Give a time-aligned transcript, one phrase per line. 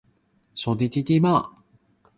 [0.03, 0.13] 蛋糕蛋
[0.57, 1.49] 散雞蛋仔